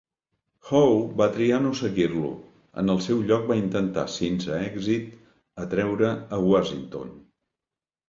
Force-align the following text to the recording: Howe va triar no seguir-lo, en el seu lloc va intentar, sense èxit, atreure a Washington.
Howe 0.69 0.95
va 1.19 1.27
triar 1.35 1.59
no 1.65 1.73
seguir-lo, 1.81 2.31
en 2.83 2.91
el 2.95 3.03
seu 3.09 3.23
lloc 3.29 3.47
va 3.53 3.59
intentar, 3.61 4.09
sense 4.17 4.59
èxit, 4.73 5.15
atreure 5.69 6.13
a 6.41 6.45
Washington. 6.51 7.19